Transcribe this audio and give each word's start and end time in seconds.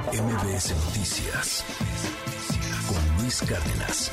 MBS 0.00 0.74
Noticias 0.86 1.64
con 2.88 3.22
Luis 3.22 3.42
Cárdenas. 3.42 4.10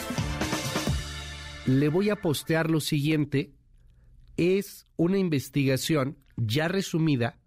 Le 1.67 1.87
voy 1.87 2.09
a 2.09 2.17
postear 2.17 2.69
lo 2.69 2.81
siguiente. 2.81 3.53
Es 4.35 4.87
una 4.97 5.17
investigación 5.17 6.17
ya 6.35 6.67
resumida 6.67 7.37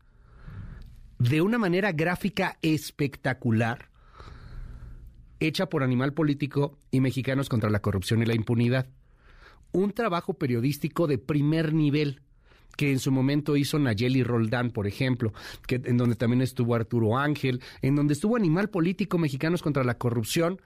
de 1.18 1.42
una 1.42 1.58
manera 1.58 1.92
gráfica 1.92 2.56
espectacular 2.62 3.90
hecha 5.38 5.66
por 5.66 5.82
Animal 5.82 6.14
Político 6.14 6.78
y 6.90 7.00
Mexicanos 7.00 7.50
contra 7.50 7.68
la 7.68 7.82
Corrupción 7.82 8.22
y 8.22 8.26
la 8.26 8.34
Impunidad. 8.34 8.88
Un 9.72 9.92
trabajo 9.92 10.34
periodístico 10.34 11.06
de 11.06 11.18
primer 11.18 11.74
nivel 11.74 12.22
que 12.76 12.90
en 12.90 12.98
su 12.98 13.12
momento 13.12 13.56
hizo 13.56 13.78
Nayeli 13.78 14.22
Roldán, 14.22 14.70
por 14.70 14.86
ejemplo, 14.86 15.32
que, 15.66 15.80
en 15.84 15.96
donde 15.96 16.16
también 16.16 16.42
estuvo 16.42 16.74
Arturo 16.74 17.18
Ángel, 17.18 17.60
en 17.82 17.96
donde 17.96 18.14
estuvo 18.14 18.36
Animal 18.36 18.70
Político 18.70 19.18
Mexicanos 19.18 19.62
contra 19.62 19.84
la 19.84 19.98
Corrupción, 19.98 20.60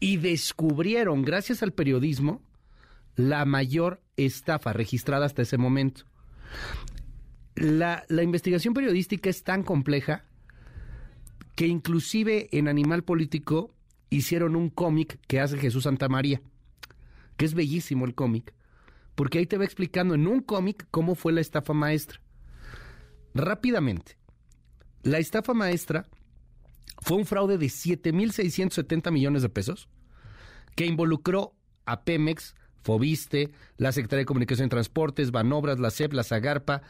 y 0.00 0.18
descubrieron, 0.18 1.22
gracias 1.22 1.62
al 1.62 1.72
periodismo, 1.72 2.42
la 3.16 3.44
mayor 3.44 4.00
estafa 4.16 4.72
registrada 4.72 5.26
hasta 5.26 5.42
ese 5.42 5.58
momento. 5.58 6.04
La, 7.56 8.04
la 8.08 8.22
investigación 8.22 8.74
periodística 8.74 9.28
es 9.28 9.42
tan 9.42 9.64
compleja 9.64 10.24
que 11.56 11.66
inclusive 11.66 12.48
en 12.52 12.68
Animal 12.68 13.02
Político 13.02 13.74
hicieron 14.10 14.54
un 14.54 14.70
cómic 14.70 15.18
que 15.26 15.40
hace 15.40 15.58
Jesús 15.58 15.82
Santamaría, 15.82 16.40
que 17.36 17.44
es 17.44 17.54
bellísimo 17.54 18.04
el 18.04 18.14
cómic, 18.14 18.54
porque 19.18 19.40
ahí 19.40 19.46
te 19.46 19.58
va 19.58 19.64
explicando 19.64 20.14
en 20.14 20.28
un 20.28 20.38
cómic 20.38 20.86
cómo 20.92 21.16
fue 21.16 21.32
la 21.32 21.40
estafa 21.40 21.72
maestra. 21.72 22.20
Rápidamente, 23.34 24.16
la 25.02 25.18
estafa 25.18 25.54
maestra 25.54 26.06
fue 27.02 27.16
un 27.16 27.26
fraude 27.26 27.58
de 27.58 27.66
7.670 27.66 29.10
millones 29.10 29.42
de 29.42 29.48
pesos 29.48 29.88
que 30.76 30.86
involucró 30.86 31.56
a 31.84 32.04
Pemex, 32.04 32.54
Fobiste, 32.80 33.50
la 33.76 33.90
Secretaría 33.90 34.20
de 34.20 34.26
Comunicación 34.26 34.66
y 34.66 34.70
Transportes, 34.70 35.32
Banobras, 35.32 35.80
la 35.80 35.90
CEP, 35.90 36.12
la 36.12 36.22
Zagarpa, 36.22 36.82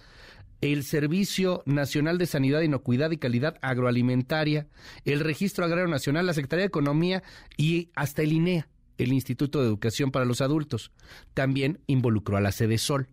el 0.61 0.85
Servicio 0.85 1.63
Nacional 1.65 2.19
de 2.19 2.27
Sanidad, 2.27 2.61
Inocuidad 2.61 3.11
y 3.11 3.17
Calidad 3.17 3.57
Agroalimentaria, 3.63 4.67
el 5.07 5.21
Registro 5.21 5.65
Agrario 5.65 5.89
Nacional, 5.89 6.27
la 6.27 6.35
Secretaría 6.35 6.65
de 6.65 6.69
Economía 6.69 7.23
y 7.57 7.91
hasta 7.95 8.21
el 8.21 8.35
INEA 8.35 8.69
el 8.99 9.13
Instituto 9.13 9.61
de 9.61 9.67
Educación 9.67 10.11
para 10.11 10.25
los 10.25 10.41
Adultos. 10.41 10.93
También 11.35 11.81
involucró 11.87 12.37
a 12.37 12.41
la 12.41 12.53
Sede 12.53 12.79
Sol. 12.79 13.09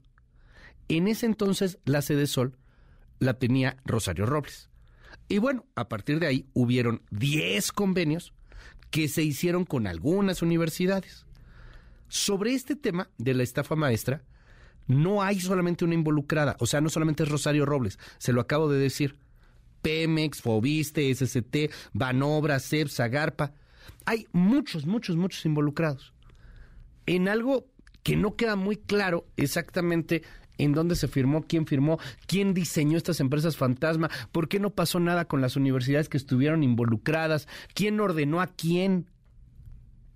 En 0.87 1.07
ese 1.07 1.25
entonces 1.25 1.79
la 1.85 2.01
Sede 2.01 2.27
Sol 2.27 2.57
la 3.19 3.35
tenía 3.35 3.77
Rosario 3.85 4.25
Robles. 4.25 4.69
Y 5.27 5.37
bueno, 5.37 5.65
a 5.75 5.87
partir 5.87 6.19
de 6.19 6.27
ahí 6.27 6.49
hubieron 6.53 7.01
10 7.11 7.71
convenios 7.71 8.33
que 8.91 9.07
se 9.07 9.23
hicieron 9.23 9.65
con 9.65 9.87
algunas 9.87 10.41
universidades. 10.41 11.25
Sobre 12.07 12.53
este 12.53 12.75
tema 12.75 13.09
de 13.17 13.33
la 13.33 13.43
estafa 13.43 13.75
maestra, 13.75 14.23
no 14.87 15.23
hay 15.23 15.39
solamente 15.39 15.83
una 15.83 15.95
involucrada, 15.95 16.55
o 16.59 16.67
sea, 16.67 16.79
no 16.81 16.89
solamente 16.89 17.23
es 17.23 17.29
Rosario 17.29 17.65
Robles, 17.65 17.97
se 18.19 18.33
lo 18.33 18.41
acabo 18.41 18.69
de 18.69 18.79
decir. 18.79 19.17
Pemex, 19.81 20.41
Fobiste, 20.41 21.13
SST, 21.13 21.71
Banobra, 21.93 22.59
CEP, 22.59 22.87
Zagarpa, 22.87 23.53
hay 24.05 24.27
muchos, 24.31 24.85
muchos, 24.85 25.15
muchos 25.15 25.45
involucrados 25.45 26.13
en 27.05 27.27
algo 27.27 27.67
que 28.03 28.15
no 28.15 28.35
queda 28.35 28.55
muy 28.55 28.77
claro 28.77 29.25
exactamente 29.37 30.23
en 30.57 30.73
dónde 30.73 30.95
se 30.95 31.07
firmó, 31.07 31.43
quién 31.43 31.65
firmó, 31.65 31.99
quién 32.27 32.53
diseñó 32.53 32.97
estas 32.97 33.19
empresas 33.19 33.57
fantasma, 33.57 34.09
por 34.31 34.47
qué 34.47 34.59
no 34.59 34.69
pasó 34.69 34.99
nada 34.99 35.25
con 35.25 35.41
las 35.41 35.55
universidades 35.55 36.07
que 36.07 36.17
estuvieron 36.17 36.63
involucradas, 36.63 37.47
quién 37.73 37.99
ordenó 37.99 38.41
a 38.41 38.47
quién. 38.47 39.09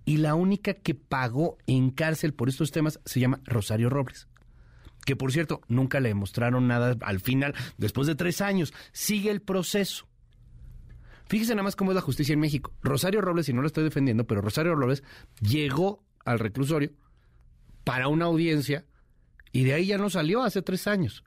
Y 0.06 0.16
la 0.16 0.34
única 0.34 0.74
que 0.74 0.94
pagó 0.94 1.58
en 1.66 1.90
cárcel 1.90 2.32
por 2.32 2.48
estos 2.48 2.70
temas 2.70 3.00
se 3.04 3.20
llama 3.20 3.40
Rosario 3.44 3.90
Robles. 3.90 4.28
Que 5.04 5.14
por 5.14 5.30
cierto, 5.30 5.60
nunca 5.68 6.00
le 6.00 6.08
demostraron 6.08 6.66
nada 6.66 6.96
al 7.02 7.20
final, 7.20 7.54
después 7.76 8.06
de 8.06 8.14
tres 8.14 8.40
años. 8.40 8.72
Sigue 8.92 9.30
el 9.30 9.42
proceso. 9.42 10.09
Fíjese 11.30 11.54
nada 11.54 11.62
más 11.62 11.76
cómo 11.76 11.92
es 11.92 11.94
la 11.94 12.00
justicia 12.00 12.32
en 12.32 12.40
México. 12.40 12.72
Rosario 12.82 13.20
Robles, 13.20 13.48
y 13.48 13.52
no 13.52 13.60
lo 13.60 13.68
estoy 13.68 13.84
defendiendo, 13.84 14.26
pero 14.26 14.40
Rosario 14.40 14.74
Robles 14.74 15.04
llegó 15.40 16.02
al 16.24 16.40
reclusorio 16.40 16.90
para 17.84 18.08
una 18.08 18.24
audiencia 18.24 18.84
y 19.52 19.62
de 19.62 19.74
ahí 19.74 19.86
ya 19.86 19.96
no 19.96 20.10
salió 20.10 20.42
hace 20.42 20.60
tres 20.60 20.88
años. 20.88 21.22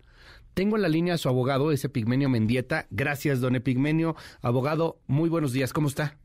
Tengo 0.53 0.75
en 0.75 0.81
la 0.81 0.89
línea 0.89 1.13
a 1.13 1.17
su 1.17 1.29
abogado, 1.29 1.71
ese 1.71 1.87
Pigmenio 1.87 2.27
Mendieta. 2.27 2.85
Gracias, 2.89 3.39
don 3.39 3.55
Epigmenio. 3.55 4.17
Abogado, 4.41 4.99
muy 5.07 5.29
buenos 5.29 5.53
días. 5.53 5.71
¿Cómo 5.71 5.87
está? 5.87 6.19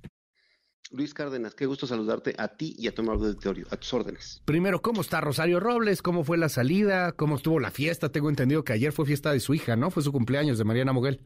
Luis 0.90 1.14
Cárdenas, 1.14 1.54
qué 1.54 1.66
gusto 1.66 1.86
saludarte 1.86 2.34
a 2.36 2.48
ti 2.48 2.74
y 2.76 2.88
a 2.88 2.94
tu 2.96 3.02
de 3.02 3.10
auditorio, 3.10 3.68
a 3.70 3.76
tus 3.76 3.94
órdenes. 3.94 4.42
Primero, 4.44 4.82
¿cómo 4.82 5.02
está 5.02 5.20
Rosario 5.20 5.60
Robles? 5.60 6.02
¿Cómo 6.02 6.24
fue 6.24 6.36
la 6.36 6.48
salida? 6.48 7.12
¿Cómo 7.12 7.36
estuvo 7.36 7.60
la 7.60 7.70
fiesta? 7.70 8.10
Tengo 8.10 8.28
entendido 8.28 8.64
que 8.64 8.72
ayer 8.72 8.90
fue 8.90 9.06
fiesta 9.06 9.30
de 9.30 9.38
su 9.38 9.54
hija, 9.54 9.76
¿no? 9.76 9.92
Fue 9.92 10.02
su 10.02 10.10
cumpleaños 10.10 10.58
de 10.58 10.64
Mariana 10.64 10.92
Moguel. 10.92 11.20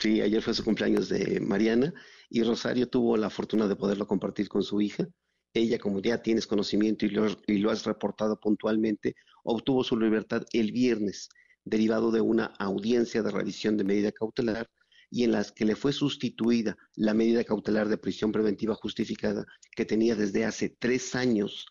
Sí, 0.00 0.20
ayer 0.20 0.42
fue 0.42 0.52
su 0.52 0.62
cumpleaños 0.62 1.08
de 1.08 1.40
Mariana 1.40 1.92
y 2.28 2.42
Rosario 2.42 2.88
tuvo 2.88 3.16
la 3.16 3.30
fortuna 3.30 3.66
de 3.66 3.76
poderlo 3.76 4.06
compartir 4.06 4.48
con 4.48 4.62
su 4.62 4.80
hija. 4.80 5.08
Ella, 5.54 5.78
como 5.78 6.00
ya 6.00 6.20
tienes 6.22 6.46
conocimiento 6.46 7.06
y 7.06 7.10
lo, 7.10 7.26
y 7.46 7.58
lo 7.58 7.70
has 7.70 7.84
reportado 7.84 8.38
puntualmente, 8.38 9.14
obtuvo 9.42 9.82
su 9.82 9.98
libertad 9.98 10.44
el 10.52 10.70
viernes, 10.70 11.30
derivado 11.64 12.10
de 12.10 12.20
una 12.20 12.46
audiencia 12.58 13.22
de 13.22 13.30
revisión 13.30 13.78
de 13.78 13.84
medida 13.84 14.12
cautelar 14.12 14.68
y 15.10 15.24
en 15.24 15.32
las 15.32 15.50
que 15.52 15.64
le 15.64 15.76
fue 15.76 15.92
sustituida 15.92 16.76
la 16.94 17.14
medida 17.14 17.44
cautelar 17.44 17.88
de 17.88 17.96
prisión 17.96 18.32
preventiva 18.32 18.74
justificada 18.74 19.46
que 19.74 19.86
tenía 19.86 20.14
desde 20.14 20.44
hace 20.44 20.68
tres 20.68 21.14
años 21.14 21.66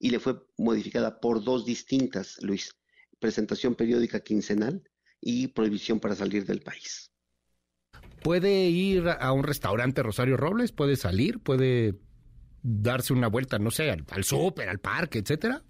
y 0.00 0.10
le 0.10 0.18
fue 0.18 0.40
modificada 0.56 1.20
por 1.20 1.44
dos 1.44 1.64
distintas, 1.64 2.38
Luis, 2.42 2.72
presentación 3.20 3.74
periódica 3.74 4.20
quincenal 4.20 4.82
y 5.20 5.48
prohibición 5.48 6.00
para 6.00 6.16
salir 6.16 6.44
del 6.44 6.60
país. 6.60 7.07
¿Puede 8.22 8.68
ir 8.68 9.08
a 9.08 9.32
un 9.32 9.44
restaurante 9.44 10.02
Rosario 10.02 10.36
Robles? 10.36 10.72
¿Puede 10.72 10.96
salir? 10.96 11.38
¿Puede 11.38 11.94
darse 12.62 13.12
una 13.12 13.28
vuelta, 13.28 13.58
no 13.58 13.70
sé, 13.70 13.90
al, 13.90 14.24
súper, 14.24 14.68
al 14.68 14.78
parque, 14.78 15.18
etcétera? 15.18 15.62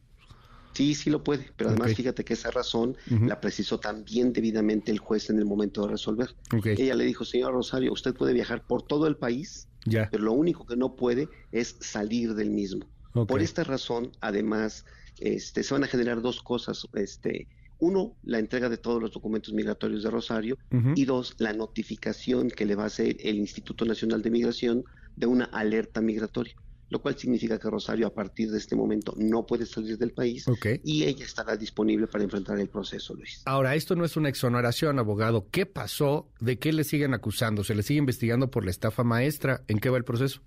Sí, 0.72 0.94
sí 0.94 1.10
lo 1.10 1.24
puede, 1.24 1.50
pero 1.56 1.70
además 1.70 1.94
fíjate 1.94 2.24
que 2.24 2.34
esa 2.34 2.50
razón 2.50 2.96
la 3.06 3.40
precisó 3.40 3.80
también 3.80 4.32
debidamente 4.32 4.92
el 4.92 4.98
juez 4.98 5.28
en 5.28 5.38
el 5.38 5.44
momento 5.44 5.82
de 5.82 5.88
resolver. 5.88 6.36
Ella 6.64 6.94
le 6.94 7.04
dijo, 7.04 7.24
señor 7.24 7.52
Rosario, 7.52 7.92
usted 7.92 8.14
puede 8.14 8.32
viajar 8.32 8.64
por 8.64 8.82
todo 8.82 9.06
el 9.06 9.16
país, 9.16 9.68
pero 9.84 10.22
lo 10.22 10.32
único 10.32 10.66
que 10.66 10.76
no 10.76 10.94
puede 10.94 11.28
es 11.50 11.76
salir 11.80 12.34
del 12.34 12.50
mismo. 12.50 12.86
Por 13.12 13.42
esta 13.42 13.64
razón, 13.64 14.12
además, 14.20 14.84
este, 15.18 15.64
se 15.64 15.74
van 15.74 15.82
a 15.82 15.88
generar 15.88 16.22
dos 16.22 16.42
cosas 16.42 16.86
este, 16.94 17.48
uno, 17.78 18.16
la 18.22 18.38
entrega 18.38 18.68
de 18.68 18.76
todos 18.76 19.00
los 19.00 19.12
documentos 19.12 19.54
migratorios 19.54 20.02
de 20.02 20.10
Rosario 20.10 20.58
y 20.94 21.04
dos, 21.04 21.34
la 21.38 21.52
notificación 21.52 22.50
que 22.50 22.66
le 22.66 22.74
va 22.74 22.84
a 22.84 22.86
hacer 22.86 23.16
el 23.20 23.36
Instituto 23.36 23.84
Nacional 23.84 24.22
de 24.22 24.30
Migración 24.30 24.84
de 25.16 25.26
una 25.26 25.44
alerta 25.46 26.00
migratoria, 26.00 26.54
lo 26.90 27.00
cual 27.00 27.18
significa 27.18 27.58
que 27.58 27.70
Rosario 27.70 28.06
a 28.06 28.14
partir 28.14 28.50
de 28.50 28.58
este 28.58 28.76
momento 28.76 29.14
no 29.16 29.46
puede 29.46 29.66
salir 29.66 29.98
del 29.98 30.12
país 30.12 30.46
y 30.84 31.04
ella 31.04 31.24
estará 31.24 31.56
disponible 31.56 32.06
para 32.06 32.24
enfrentar 32.24 32.58
el 32.58 32.68
proceso, 32.68 33.14
Luis. 33.14 33.42
Ahora, 33.44 33.74
esto 33.74 33.94
no 33.94 34.04
es 34.04 34.16
una 34.16 34.28
exoneración, 34.28 34.98
abogado. 34.98 35.46
¿Qué 35.50 35.66
pasó? 35.66 36.28
¿De 36.40 36.58
qué 36.58 36.72
le 36.72 36.84
siguen 36.84 37.14
acusando? 37.14 37.64
¿Se 37.64 37.74
le 37.74 37.82
sigue 37.82 37.98
investigando 37.98 38.50
por 38.50 38.64
la 38.64 38.70
estafa 38.70 39.04
maestra? 39.04 39.62
¿En 39.68 39.78
qué 39.78 39.90
va 39.90 39.98
el 39.98 40.04
proceso? 40.04 40.40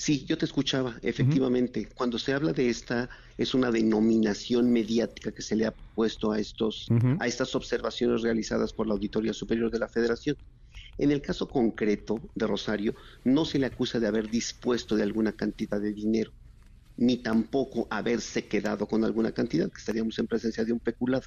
Sí, 0.00 0.24
yo 0.26 0.38
te 0.38 0.44
escuchaba, 0.44 0.96
efectivamente. 1.02 1.88
Cuando 1.92 2.20
se 2.20 2.32
habla 2.32 2.52
de 2.52 2.68
esta, 2.70 3.10
es 3.36 3.52
una 3.52 3.72
denominación 3.72 4.70
mediática 4.70 5.32
que 5.32 5.42
se 5.42 5.56
le 5.56 5.66
ha 5.66 5.74
puesto 5.92 6.30
a 6.30 6.38
estos, 6.38 6.86
a 7.18 7.26
estas 7.26 7.56
observaciones 7.56 8.22
realizadas 8.22 8.72
por 8.72 8.86
la 8.86 8.92
Auditoría 8.94 9.32
Superior 9.32 9.72
de 9.72 9.80
la 9.80 9.88
Federación. 9.88 10.36
En 10.98 11.10
el 11.10 11.20
caso 11.20 11.48
concreto 11.48 12.30
de 12.36 12.46
Rosario, 12.46 12.94
no 13.24 13.44
se 13.44 13.58
le 13.58 13.66
acusa 13.66 13.98
de 13.98 14.06
haber 14.06 14.30
dispuesto 14.30 14.94
de 14.94 15.02
alguna 15.02 15.32
cantidad 15.32 15.80
de 15.80 15.92
dinero, 15.92 16.30
ni 16.96 17.16
tampoco 17.20 17.88
haberse 17.90 18.46
quedado 18.46 18.86
con 18.86 19.04
alguna 19.04 19.32
cantidad, 19.32 19.68
que 19.68 19.78
estaríamos 19.78 20.16
en 20.20 20.28
presencia 20.28 20.64
de 20.64 20.72
un 20.72 20.80
peculado. 20.80 21.24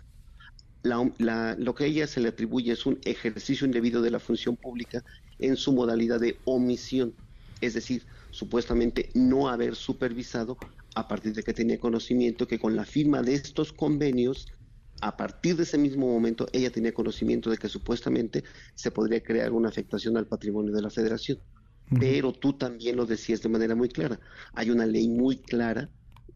lo 0.84 1.76
que 1.76 1.84
a 1.84 1.88
ella 1.88 2.08
se 2.08 2.22
le 2.22 2.30
atribuye 2.30 2.72
es 2.72 2.86
un 2.86 3.00
ejercicio 3.04 3.66
indebido 3.66 4.02
de 4.02 4.12
la 4.12 4.20
función 4.20 4.56
pública 4.56 5.04
en 5.40 5.58
su 5.58 5.74
modalidad 5.74 6.22
de 6.22 6.42
omisión, 6.46 7.18
es 7.62 7.76
decir, 7.76 8.06
supuestamente 8.32 9.10
no 9.14 9.48
haber 9.48 9.76
supervisado 9.76 10.58
a 10.96 11.08
partir 11.08 11.34
de 11.34 11.44
que 11.44 11.54
tenía 11.54 11.80
conocimiento 11.80 12.48
que 12.48 12.60
con 12.60 12.76
la 12.76 12.86
firma 12.86 13.22
de 13.22 13.36
estos 13.36 13.72
convenios, 13.72 14.48
a 15.02 15.16
partir 15.16 15.56
de 15.56 15.64
ese 15.64 15.78
mismo 15.78 16.08
momento, 16.08 16.48
ella 16.52 16.72
tenía 16.72 16.94
conocimiento 16.94 17.50
de 17.50 17.58
que 17.58 17.70
supuestamente 17.70 18.44
se 18.76 18.92
podría 18.92 19.24
crear 19.24 19.52
una 19.52 19.70
afectación 19.70 20.18
al 20.18 20.28
patrimonio 20.28 20.74
de 20.74 20.82
la 20.82 20.90
federación. 20.90 21.40
Pero 22.00 22.32
tú 22.32 22.54
también 22.54 22.96
lo 22.96 23.06
decías 23.06 23.42
de 23.42 23.50
manera 23.50 23.76
muy 23.76 23.90
clara. 23.90 24.20
Hay 24.54 24.70
una 24.70 24.86
ley 24.86 25.10
muy 25.10 25.38
clara, 25.38 25.90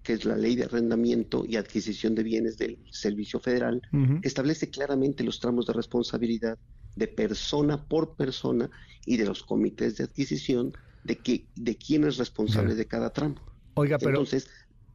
que 0.04 0.13
es 0.13 0.25
la 0.25 0.36
ley 0.36 0.56
de 0.56 0.66
arrendamiento 0.66 1.45
y 1.48 1.56
adquisición 1.56 2.13
de 2.13 2.24
bienes 2.24 2.57
del 2.57 2.77
Servicio 2.92 3.39
Federal, 3.39 3.81
que 4.22 4.27
establece 4.27 4.69
claramente 4.69 5.24
los 5.24 5.39
tramos 5.39 5.66
de 5.66 5.74
responsabilidad 5.74 6.57
de 6.95 7.07
persona 7.07 7.86
por 7.88 8.16
persona 8.16 8.69
y 9.06 9.18
de 9.18 9.25
los 9.25 9.44
comités 9.44 9.98
de 9.98 10.04
adquisición 10.04 10.74
de 11.06 11.18
que 11.18 11.46
de 11.56 11.78
quién 11.78 12.04
es 12.04 12.18
responsable 12.18 12.75
de 12.75 12.86
cada 12.86 13.12
tramo. 13.12 13.36
Oiga, 13.75 13.98
pero 13.98 14.12
entonces 14.12 14.50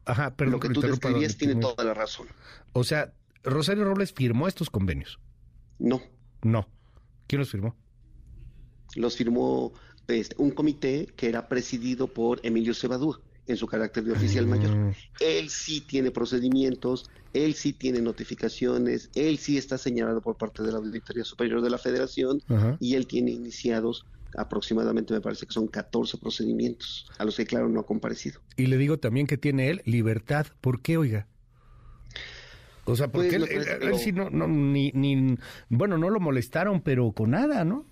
Ajá, 0.05 0.35
pero 0.35 0.51
lo 0.51 0.59
que 0.59 0.69
tú 0.69 0.81
describías 0.81 1.37
tiene 1.37 1.55
toda 1.55 1.83
la 1.83 1.93
razón. 1.93 2.27
O 2.73 2.83
sea, 2.83 3.13
Rosario 3.43 3.85
Robles 3.85 4.13
firmó 4.13 4.47
estos 4.47 4.69
convenios. 4.69 5.19
No. 5.79 6.01
No. 6.41 6.67
¿Quién 7.27 7.39
los 7.39 7.51
firmó? 7.51 7.75
Los 8.95 9.15
firmó 9.15 9.73
este, 10.07 10.35
un 10.37 10.51
comité 10.51 11.07
que 11.15 11.29
era 11.29 11.47
presidido 11.47 12.07
por 12.07 12.39
Emilio 12.43 12.73
Cebadúa 12.73 13.21
en 13.47 13.57
su 13.57 13.67
carácter 13.67 14.03
de 14.03 14.11
oficial 14.11 14.47
mayor. 14.47 14.75
Mm. 14.75 14.93
Él 15.19 15.49
sí 15.49 15.81
tiene 15.81 16.11
procedimientos, 16.11 17.09
él 17.33 17.53
sí 17.53 17.73
tiene 17.73 18.01
notificaciones, 18.01 19.09
él 19.15 19.37
sí 19.37 19.57
está 19.57 19.77
señalado 19.77 20.21
por 20.21 20.37
parte 20.37 20.63
de 20.63 20.71
la 20.71 20.79
Auditoría 20.79 21.23
Superior 21.23 21.61
de 21.61 21.69
la 21.69 21.77
Federación 21.77 22.41
y 22.79 22.95
él 22.95 23.07
tiene 23.07 23.31
iniciados 23.31 24.05
aproximadamente 24.37 25.13
me 25.13 25.21
parece 25.21 25.45
que 25.45 25.53
son 25.53 25.67
14 25.67 26.17
procedimientos 26.17 27.09
a 27.17 27.25
los 27.25 27.35
que 27.35 27.45
claro 27.45 27.69
no 27.69 27.81
ha 27.81 27.85
comparecido. 27.85 28.39
Y 28.57 28.67
le 28.67 28.77
digo 28.77 28.99
también 28.99 29.27
que 29.27 29.37
tiene 29.37 29.69
él 29.69 29.81
libertad. 29.85 30.47
¿Por 30.61 30.81
qué, 30.81 30.97
oiga? 30.97 31.27
O 32.85 32.95
sea, 32.95 33.11
porque 33.11 33.39
pues, 33.39 33.67
él, 33.67 33.97
sí 33.97 34.11
no, 34.11 34.29
no 34.29 34.47
ni, 34.47 34.91
ni, 34.93 35.37
bueno, 35.69 35.97
no 35.97 36.09
lo 36.09 36.19
molestaron, 36.19 36.81
pero 36.81 37.11
con 37.11 37.31
nada, 37.31 37.63
¿no? 37.63 37.85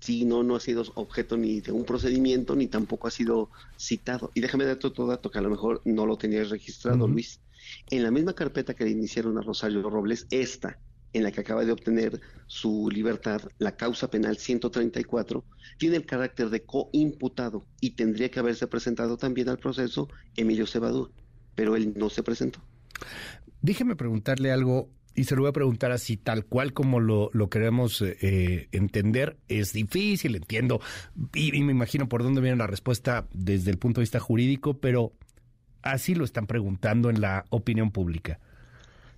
Sí, 0.00 0.24
no, 0.24 0.42
no 0.42 0.54
ha 0.54 0.60
sido 0.60 0.84
objeto 0.94 1.36
ni 1.36 1.60
de 1.60 1.72
un 1.72 1.84
procedimiento, 1.84 2.54
ni 2.54 2.68
tampoco 2.68 3.08
ha 3.08 3.10
sido 3.10 3.50
citado. 3.76 4.30
Y 4.34 4.40
déjame 4.40 4.64
darte 4.64 4.86
otro 4.86 5.06
dato 5.06 5.30
que 5.30 5.38
a 5.38 5.42
lo 5.42 5.50
mejor 5.50 5.82
no 5.84 6.06
lo 6.06 6.16
tenías 6.16 6.50
registrado, 6.50 7.08
Luis. 7.08 7.40
En 7.90 8.04
la 8.04 8.10
misma 8.10 8.34
carpeta 8.34 8.74
que 8.74 8.84
le 8.84 8.90
iniciaron 8.90 9.38
a 9.38 9.42
Rosario 9.42 9.82
Robles, 9.88 10.26
esta, 10.30 10.78
en 11.16 11.22
la 11.22 11.32
que 11.32 11.40
acaba 11.40 11.64
de 11.64 11.72
obtener 11.72 12.20
su 12.46 12.90
libertad, 12.90 13.40
la 13.58 13.76
causa 13.76 14.10
penal 14.10 14.36
134, 14.36 15.44
tiene 15.78 15.96
el 15.96 16.06
carácter 16.06 16.50
de 16.50 16.62
coimputado 16.62 17.64
y 17.80 17.90
tendría 17.90 18.30
que 18.30 18.38
haberse 18.38 18.66
presentado 18.66 19.16
también 19.16 19.48
al 19.48 19.58
proceso 19.58 20.08
Emilio 20.36 20.66
Cebadú, 20.66 21.10
pero 21.54 21.74
él 21.74 21.94
no 21.96 22.10
se 22.10 22.22
presentó. 22.22 22.60
Déjeme 23.62 23.96
preguntarle 23.96 24.52
algo 24.52 24.90
y 25.14 25.24
se 25.24 25.34
lo 25.34 25.42
voy 25.42 25.48
a 25.48 25.54
preguntar 25.54 25.92
así, 25.92 26.18
tal 26.18 26.44
cual 26.44 26.74
como 26.74 27.00
lo, 27.00 27.30
queremos 27.48 28.02
eh, 28.02 28.68
entender. 28.72 29.38
Es 29.48 29.72
difícil, 29.72 30.36
entiendo, 30.36 30.80
y, 31.34 31.50
me 31.62 31.72
imagino 31.72 32.08
por 32.08 32.22
dónde 32.22 32.42
viene 32.42 32.58
la 32.58 32.66
respuesta 32.66 33.26
desde 33.32 33.70
el 33.70 33.78
punto 33.78 34.00
de 34.00 34.02
vista 34.02 34.20
jurídico, 34.20 34.78
pero 34.78 35.14
así 35.80 36.14
lo 36.14 36.24
están 36.24 36.46
preguntando 36.46 37.08
en 37.08 37.22
la 37.22 37.46
opinión 37.48 37.90
pública. 37.90 38.38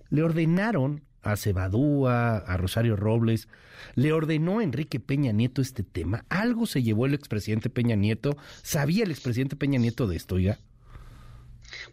Le 0.09 0.23
ordenaron 0.23 1.03
a 1.21 1.35
Cebadúa, 1.37 2.37
a 2.37 2.57
Rosario 2.57 2.95
Robles, 2.95 3.47
le 3.95 4.13
ordenó 4.13 4.59
a 4.59 4.63
Enrique 4.63 4.99
Peña 4.99 5.31
Nieto 5.31 5.61
este 5.61 5.83
tema. 5.83 6.25
¿Algo 6.29 6.65
se 6.65 6.83
llevó 6.83 7.05
el 7.05 7.13
expresidente 7.13 7.69
Peña 7.69 7.95
Nieto? 7.95 8.37
¿Sabía 8.63 9.03
el 9.03 9.11
expresidente 9.11 9.55
Peña 9.55 9.79
Nieto 9.79 10.07
de 10.07 10.15
esto, 10.15 10.39
ya? 10.39 10.59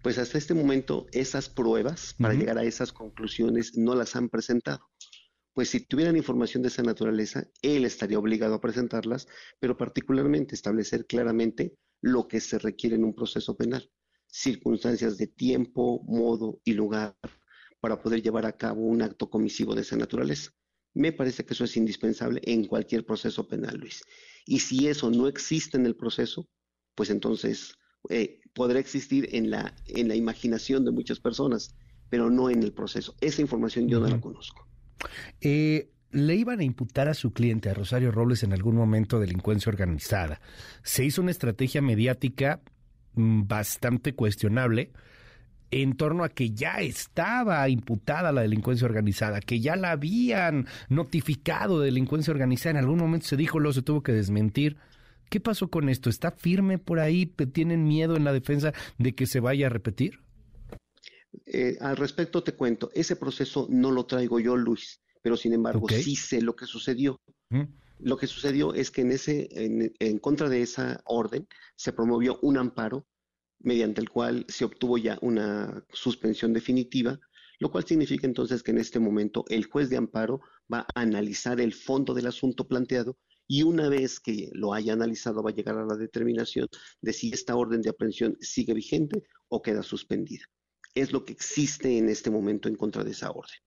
Pues 0.02 0.18
hasta 0.18 0.38
este 0.38 0.54
momento 0.54 1.06
esas 1.12 1.48
pruebas 1.48 2.14
para 2.18 2.34
llegar 2.34 2.58
a 2.58 2.64
esas 2.64 2.92
conclusiones 2.92 3.76
no 3.76 3.94
las 3.94 4.16
han 4.16 4.28
presentado. 4.28 4.88
Pues 5.52 5.70
si 5.70 5.80
tuvieran 5.80 6.16
información 6.16 6.62
de 6.62 6.68
esa 6.68 6.82
naturaleza, 6.82 7.46
él 7.62 7.84
estaría 7.84 8.18
obligado 8.18 8.54
a 8.54 8.60
presentarlas, 8.60 9.26
pero 9.58 9.76
particularmente 9.76 10.54
establecer 10.54 11.06
claramente 11.06 11.74
lo 12.02 12.28
que 12.28 12.40
se 12.40 12.58
requiere 12.58 12.96
en 12.96 13.04
un 13.04 13.14
proceso 13.14 13.56
penal, 13.56 13.90
circunstancias 14.26 15.16
de 15.16 15.26
tiempo, 15.26 16.02
modo 16.04 16.60
y 16.64 16.74
lugar 16.74 17.16
para 17.80 18.00
poder 18.00 18.22
llevar 18.22 18.46
a 18.46 18.56
cabo 18.56 18.82
un 18.82 19.02
acto 19.02 19.28
comisivo 19.28 19.74
de 19.74 19.82
esa 19.82 19.96
naturaleza. 19.96 20.50
Me 20.94 21.12
parece 21.12 21.44
que 21.44 21.54
eso 21.54 21.64
es 21.64 21.76
indispensable 21.76 22.40
en 22.44 22.64
cualquier 22.64 23.04
proceso 23.04 23.46
penal, 23.46 23.76
Luis. 23.76 24.02
Y 24.46 24.60
si 24.60 24.88
eso 24.88 25.10
no 25.10 25.28
existe 25.28 25.76
en 25.76 25.86
el 25.86 25.94
proceso, 25.94 26.48
pues 26.94 27.10
entonces 27.10 27.74
eh, 28.08 28.40
podrá 28.54 28.78
existir 28.78 29.28
en 29.32 29.50
la, 29.50 29.74
en 29.86 30.08
la 30.08 30.14
imaginación 30.14 30.84
de 30.84 30.92
muchas 30.92 31.20
personas, 31.20 31.74
pero 32.08 32.30
no 32.30 32.48
en 32.48 32.62
el 32.62 32.72
proceso. 32.72 33.14
Esa 33.20 33.42
información 33.42 33.88
yo 33.88 34.00
no 34.00 34.08
la 34.08 34.20
conozco. 34.20 34.66
Eh, 35.40 35.90
le 36.10 36.34
iban 36.34 36.60
a 36.60 36.64
imputar 36.64 37.08
a 37.08 37.14
su 37.14 37.32
cliente, 37.32 37.68
a 37.68 37.74
Rosario 37.74 38.10
Robles, 38.10 38.42
en 38.42 38.52
algún 38.52 38.76
momento 38.76 39.20
delincuencia 39.20 39.70
organizada. 39.70 40.40
Se 40.82 41.04
hizo 41.04 41.20
una 41.20 41.30
estrategia 41.30 41.82
mediática 41.82 42.62
mm, 43.14 43.46
bastante 43.46 44.14
cuestionable 44.14 44.92
en 45.70 45.96
torno 45.96 46.24
a 46.24 46.28
que 46.28 46.50
ya 46.50 46.80
estaba 46.80 47.68
imputada 47.68 48.32
la 48.32 48.42
delincuencia 48.42 48.86
organizada, 48.86 49.40
que 49.40 49.60
ya 49.60 49.76
la 49.76 49.92
habían 49.92 50.66
notificado 50.88 51.80
de 51.80 51.86
delincuencia 51.86 52.30
organizada. 52.30 52.78
En 52.78 52.84
algún 52.84 52.98
momento 52.98 53.26
se 53.26 53.36
dijo, 53.36 53.58
luego 53.58 53.72
se 53.72 53.82
tuvo 53.82 54.02
que 54.02 54.12
desmentir. 54.12 54.76
¿Qué 55.28 55.40
pasó 55.40 55.68
con 55.68 55.88
esto? 55.88 56.08
¿Está 56.08 56.30
firme 56.30 56.78
por 56.78 57.00
ahí? 57.00 57.26
¿Tienen 57.26 57.86
miedo 57.86 58.16
en 58.16 58.24
la 58.24 58.32
defensa 58.32 58.72
de 58.98 59.14
que 59.14 59.26
se 59.26 59.40
vaya 59.40 59.66
a 59.66 59.70
repetir? 59.70 60.20
Eh, 61.44 61.76
al 61.80 61.96
respecto 61.96 62.42
te 62.42 62.52
cuento, 62.52 62.90
ese 62.94 63.16
proceso 63.16 63.66
no 63.68 63.90
lo 63.90 64.06
traigo 64.06 64.40
yo, 64.40 64.56
Luis, 64.56 65.00
pero 65.20 65.36
sin 65.36 65.52
embargo 65.52 65.88
sí 65.88 66.16
sé 66.16 66.40
lo 66.40 66.54
que 66.54 66.66
sucedió. 66.66 67.20
Lo 67.98 68.16
que 68.16 68.26
sucedió 68.26 68.74
es 68.74 68.90
que 68.90 69.02
en 69.02 69.12
ese, 69.12 69.48
en 69.50 70.18
contra 70.18 70.48
de 70.48 70.62
esa 70.62 71.00
orden 71.04 71.48
se 71.74 71.92
promovió 71.92 72.38
un 72.42 72.58
amparo 72.58 73.06
mediante 73.60 74.00
el 74.00 74.08
cual 74.08 74.44
se 74.48 74.64
obtuvo 74.64 74.98
ya 74.98 75.18
una 75.22 75.84
suspensión 75.92 76.52
definitiva, 76.52 77.18
lo 77.58 77.70
cual 77.70 77.84
significa 77.84 78.26
entonces 78.26 78.62
que 78.62 78.70
en 78.70 78.78
este 78.78 79.00
momento 79.00 79.44
el 79.48 79.64
juez 79.64 79.88
de 79.88 79.96
amparo 79.96 80.40
va 80.72 80.86
a 80.94 81.00
analizar 81.00 81.60
el 81.60 81.72
fondo 81.72 82.14
del 82.14 82.26
asunto 82.26 82.66
planteado 82.68 83.16
y 83.48 83.62
una 83.62 83.88
vez 83.88 84.20
que 84.20 84.50
lo 84.52 84.74
haya 84.74 84.92
analizado 84.92 85.42
va 85.42 85.50
a 85.50 85.54
llegar 85.54 85.78
a 85.78 85.86
la 85.86 85.96
determinación 85.96 86.68
de 87.00 87.12
si 87.12 87.30
esta 87.30 87.54
orden 87.54 87.80
de 87.80 87.90
aprehensión 87.90 88.36
sigue 88.40 88.74
vigente 88.74 89.22
o 89.48 89.62
queda 89.62 89.82
suspendida. 89.82 90.44
Es 90.94 91.12
lo 91.12 91.24
que 91.24 91.32
existe 91.32 91.98
en 91.98 92.08
este 92.08 92.30
momento 92.30 92.68
en 92.68 92.74
contra 92.74 93.04
de 93.04 93.12
esa 93.12 93.30
orden. 93.30 93.58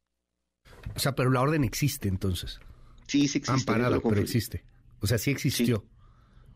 O 0.96 1.00
sea, 1.00 1.16
pero 1.16 1.30
la 1.30 1.42
orden 1.42 1.64
existe 1.64 2.08
entonces. 2.10 2.60
Sí, 3.08 3.28
sí 3.28 3.40
existe. 3.40 3.52
Amparada, 3.52 4.00
pero 4.02 4.20
existe. 4.22 4.66
O 5.00 5.08
sea, 5.08 5.18
sí 5.18 5.32
existió. 5.32 5.78
Sí 5.78 5.99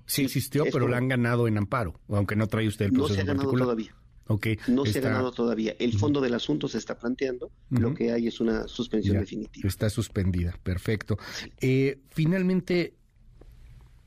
existió, 0.08 0.66
pero 0.72 0.88
la 0.88 0.98
han 0.98 1.08
ganado 1.08 1.48
en 1.48 1.58
amparo, 1.58 2.00
aunque 2.10 2.36
no 2.36 2.48
trae 2.48 2.68
usted 2.68 2.86
el 2.86 2.92
proceso 2.92 3.14
No 3.14 3.16
se 3.16 3.22
ha 3.22 3.34
ganado 3.34 3.52
todavía. 3.52 3.96
Okay, 4.26 4.58
no 4.68 4.86
se 4.86 5.00
ha 5.00 5.02
ganado 5.02 5.32
todavía. 5.34 5.76
El 5.80 5.98
fondo 5.98 6.22
del 6.22 6.34
asunto 6.34 6.68
se 6.70 6.78
está 6.78 6.98
planteando. 6.98 7.52
Lo 7.70 7.94
que 7.94 8.12
hay 8.12 8.28
es 8.28 8.40
una 8.40 8.68
suspensión 8.68 9.20
definitiva. 9.20 9.68
Está 9.68 9.90
suspendida. 9.90 10.58
Perfecto. 10.64 11.18
Eh, 11.60 12.00
finalmente, 12.10 12.96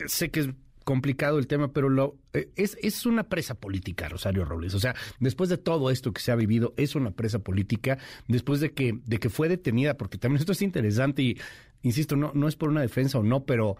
sé 0.06 0.31
que 0.31 0.40
es 0.40 0.48
complicado 0.84 1.38
el 1.38 1.48
tema, 1.48 1.72
pero 1.72 1.88
lo, 1.88 2.16
eh, 2.32 2.49
es, 2.54 2.78
es 2.80 3.04
una 3.06 3.25
presa 3.28 3.56
política, 3.56 4.09
Rosario 4.09 4.44
Robles. 4.44 4.73
O 4.73 4.80
sea, 4.80 4.94
después 5.18 5.50
de 5.50 5.59
todo 5.59 5.90
esto 5.90 6.12
que 6.12 6.23
se 6.23 6.30
ha 6.30 6.37
vivido, 6.37 6.73
es 6.76 6.94
una 6.94 7.11
presa 7.11 7.40
política, 7.40 7.99
después 8.28 8.61
de 8.61 8.73
que, 8.73 8.99
de 9.04 9.18
que 9.18 9.28
fue 9.28 9.49
detenida, 9.49 9.97
porque 9.97 10.16
también 10.16 10.38
esto 10.38 10.52
es 10.52 10.62
interesante 10.62 11.23
y, 11.23 11.38
insisto, 11.82 12.16
no, 12.16 12.30
no 12.35 12.47
es 12.47 12.56
por 12.56 12.71
una 12.71 12.82
defensa 12.82 13.18
o 13.18 13.25
no, 13.25 13.44
pero 13.44 13.76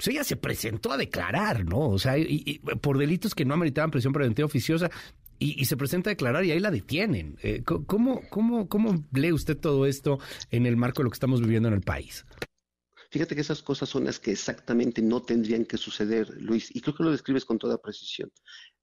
pues 0.00 0.08
ella 0.08 0.24
se 0.24 0.36
presentó 0.36 0.92
a 0.92 0.96
declarar, 0.96 1.66
¿no? 1.66 1.90
O 1.90 1.98
sea, 1.98 2.16
y, 2.16 2.58
por 2.80 2.96
delitos 2.96 3.34
que 3.34 3.44
no 3.44 3.52
ameritaban 3.52 3.90
presión 3.90 4.14
preventiva 4.14 4.46
oficiosa, 4.46 4.90
y, 5.38 5.62
se 5.66 5.76
presenta 5.76 6.08
a 6.08 6.12
declarar 6.12 6.42
y 6.42 6.52
ahí 6.52 6.58
la 6.58 6.70
detienen. 6.70 7.36
Eh, 7.42 7.62
¿cómo, 7.64 8.22
cómo, 8.30 8.66
¿Cómo 8.66 9.04
lee 9.12 9.32
usted 9.32 9.58
todo 9.58 9.84
esto 9.84 10.18
en 10.50 10.64
el 10.64 10.78
marco 10.78 11.02
de 11.02 11.04
lo 11.04 11.10
que 11.10 11.16
estamos 11.16 11.42
viviendo 11.42 11.68
en 11.68 11.74
el 11.74 11.82
país? 11.82 12.24
Fíjate 13.10 13.34
que 13.34 13.42
esas 13.42 13.62
cosas 13.62 13.90
son 13.90 14.04
las 14.04 14.18
que 14.18 14.30
exactamente 14.32 15.02
no 15.02 15.20
tendrían 15.20 15.66
que 15.66 15.76
suceder, 15.76 16.30
Luis, 16.40 16.74
y 16.74 16.80
creo 16.80 16.94
que 16.94 17.04
lo 17.04 17.10
describes 17.10 17.44
con 17.44 17.58
toda 17.58 17.76
precisión. 17.76 18.32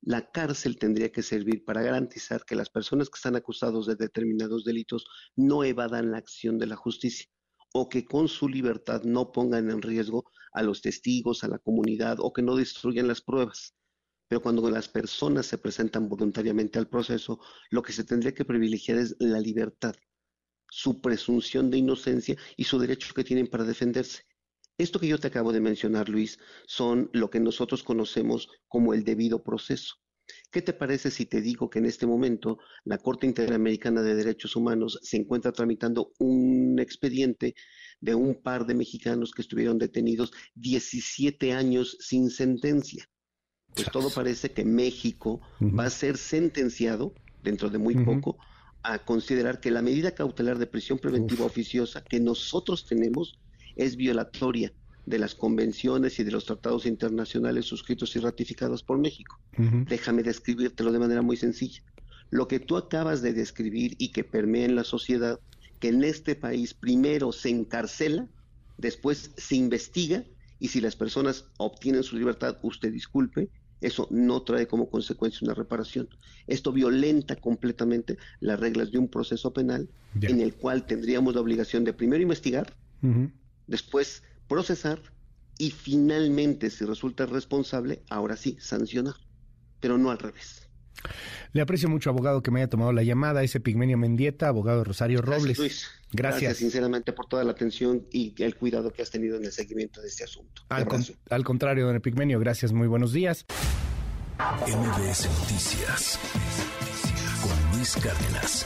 La 0.01 0.29
cárcel 0.29 0.77
tendría 0.77 1.11
que 1.11 1.23
servir 1.23 1.65
para 1.65 1.81
garantizar 1.81 2.45
que 2.45 2.55
las 2.55 2.69
personas 2.69 3.09
que 3.09 3.17
están 3.17 3.35
acusados 3.35 3.87
de 3.87 3.95
determinados 3.95 4.65
delitos 4.65 5.07
no 5.35 5.63
evadan 5.63 6.11
la 6.11 6.19
acción 6.19 6.59
de 6.59 6.67
la 6.67 6.75
justicia 6.75 7.27
o 7.73 7.89
que 7.89 8.05
con 8.05 8.27
su 8.27 8.47
libertad 8.47 9.03
no 9.03 9.31
pongan 9.31 9.69
en 9.69 9.81
riesgo 9.81 10.31
a 10.53 10.63
los 10.63 10.81
testigos, 10.81 11.43
a 11.43 11.47
la 11.47 11.59
comunidad 11.59 12.17
o 12.19 12.33
que 12.33 12.41
no 12.41 12.55
destruyan 12.55 13.07
las 13.07 13.21
pruebas. 13.21 13.75
Pero 14.27 14.41
cuando 14.41 14.69
las 14.69 14.89
personas 14.89 15.45
se 15.45 15.57
presentan 15.57 16.09
voluntariamente 16.09 16.79
al 16.79 16.89
proceso, 16.89 17.39
lo 17.69 17.81
que 17.81 17.93
se 17.93 18.03
tendría 18.03 18.33
que 18.33 18.45
privilegiar 18.45 18.97
es 18.97 19.15
la 19.19 19.39
libertad, 19.39 19.95
su 20.69 21.01
presunción 21.01 21.71
de 21.71 21.77
inocencia 21.77 22.35
y 22.57 22.65
su 22.65 22.77
derecho 22.79 23.13
que 23.13 23.23
tienen 23.23 23.47
para 23.47 23.63
defenderse. 23.63 24.23
Esto 24.77 24.99
que 24.99 25.07
yo 25.07 25.17
te 25.17 25.27
acabo 25.27 25.51
de 25.53 25.61
mencionar, 25.61 26.09
Luis, 26.09 26.39
son 26.67 27.09
lo 27.13 27.29
que 27.29 27.39
nosotros 27.39 27.83
conocemos 27.83 28.49
como 28.67 28.93
el 28.93 29.03
debido 29.03 29.43
proceso. 29.43 29.95
¿Qué 30.49 30.61
te 30.61 30.73
parece 30.73 31.11
si 31.11 31.25
te 31.25 31.41
digo 31.41 31.69
que 31.69 31.79
en 31.79 31.85
este 31.85 32.07
momento 32.07 32.59
la 32.85 32.97
Corte 32.97 33.27
Interamericana 33.27 34.01
de 34.01 34.15
Derechos 34.15 34.55
Humanos 34.55 34.97
se 35.03 35.17
encuentra 35.17 35.51
tramitando 35.51 36.13
un 36.19 36.79
expediente 36.79 37.53
de 37.99 38.15
un 38.15 38.41
par 38.41 38.65
de 38.65 38.73
mexicanos 38.73 39.31
que 39.31 39.41
estuvieron 39.41 39.77
detenidos 39.77 40.31
17 40.55 41.51
años 41.51 41.97
sin 41.99 42.29
sentencia? 42.29 43.09
Pues 43.75 43.91
todo 43.91 44.09
parece 44.09 44.51
que 44.51 44.63
México 44.63 45.41
va 45.61 45.85
a 45.85 45.89
ser 45.89 46.17
sentenciado 46.17 47.13
dentro 47.43 47.69
de 47.69 47.77
muy 47.77 47.95
poco 48.05 48.37
a 48.83 48.99
considerar 48.99 49.59
que 49.59 49.69
la 49.69 49.81
medida 49.81 50.15
cautelar 50.15 50.57
de 50.59 50.67
prisión 50.67 50.97
preventiva 50.97 51.45
oficiosa 51.45 52.03
que 52.03 52.21
nosotros 52.21 52.85
tenemos 52.85 53.37
es 53.75 53.97
violatoria 53.97 54.73
de 55.07 55.17
las 55.17 55.35
convenciones 55.35 56.19
y 56.19 56.25
de 56.25 56.31
los 56.31 56.45
tratados 56.45 56.85
internacionales 56.85 57.65
suscritos 57.65 58.13
y 58.17 58.19
ratificados 58.19 58.83
por 58.83 58.99
México. 58.99 59.39
Déjame 59.87 60.21
describírtelo 60.21 60.91
de 60.91 60.99
manera 60.99 61.21
muy 61.21 61.37
sencilla. 61.37 61.81
Lo 62.29 62.49
que 62.49 62.59
tú 62.59 62.75
acabas 62.75 63.21
de 63.21 63.31
describir 63.31 63.95
y 63.99 64.09
que 64.09 64.25
permea 64.25 64.65
en 64.65 64.75
la 64.75 64.83
sociedad, 64.83 65.39
que 65.79 65.87
en 65.87 66.03
este 66.03 66.35
país 66.35 66.73
primero 66.73 67.31
se 67.31 67.49
encarcela, 67.49 68.27
después 68.77 69.31
se 69.37 69.55
investiga 69.55 70.25
y 70.59 70.67
si 70.67 70.81
las 70.81 70.97
personas 70.97 71.45
obtienen 71.57 72.03
su 72.03 72.17
libertad, 72.17 72.57
usted 72.61 72.91
disculpe, 72.91 73.49
eso 73.79 74.09
no 74.11 74.41
trae 74.41 74.67
como 74.67 74.89
consecuencia 74.89 75.45
una 75.45 75.53
reparación. 75.53 76.09
Esto 76.47 76.73
violenta 76.73 77.37
completamente 77.37 78.17
las 78.41 78.59
reglas 78.59 78.91
de 78.91 78.97
un 78.97 79.07
proceso 79.07 79.53
penal 79.53 79.87
en 80.19 80.41
el 80.41 80.53
cual 80.53 80.85
tendríamos 80.85 81.33
la 81.33 81.39
obligación 81.39 81.85
de 81.85 81.93
primero 81.93 82.21
investigar, 82.21 82.75
después 83.67 84.23
procesar 84.47 84.99
y 85.57 85.71
finalmente, 85.71 86.69
si 86.69 86.85
resulta 86.85 87.25
responsable, 87.25 88.03
ahora 88.09 88.37
sí, 88.37 88.57
sancionar, 88.59 89.15
pero 89.79 89.97
no 89.97 90.11
al 90.11 90.19
revés. 90.19 90.67
Le 91.53 91.61
aprecio 91.61 91.89
mucho, 91.89 92.09
abogado, 92.09 92.41
que 92.41 92.51
me 92.51 92.59
haya 92.59 92.69
tomado 92.69 92.91
la 92.91 93.03
llamada. 93.03 93.43
Ese 93.43 93.59
Pigmenio 93.59 93.97
Mendieta, 93.97 94.47
abogado 94.47 94.83
Rosario 94.83 95.21
Robles. 95.21 95.57
Gracias, 95.57 95.91
Gracias. 96.11 96.57
sinceramente, 96.57 97.13
por 97.13 97.27
toda 97.27 97.43
la 97.43 97.51
atención 97.51 98.05
y 98.11 98.33
el 98.41 98.55
cuidado 98.55 98.91
que 98.91 99.01
has 99.01 99.11
tenido 99.11 99.37
en 99.37 99.45
el 99.45 99.51
seguimiento 99.51 100.01
de 100.01 100.07
este 100.07 100.23
asunto. 100.23 100.63
Al, 100.69 101.43
contrario, 101.43 101.87
don 101.87 101.99
Pigmenio, 102.01 102.39
gracias. 102.39 102.71
Muy 102.71 102.87
buenos 102.87 103.13
días. 103.13 103.45
MBS 104.39 105.27
Noticias 105.39 106.19
con 107.41 107.77
Luis 107.77 107.95
Cárdenas. 107.95 108.65